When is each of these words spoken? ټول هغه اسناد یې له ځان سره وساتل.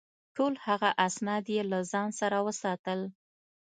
ټول 0.35 0.53
هغه 0.67 0.89
اسناد 1.07 1.45
یې 1.55 1.61
له 1.71 1.79
ځان 1.91 2.09
سره 2.19 2.37
وساتل. 2.47 2.99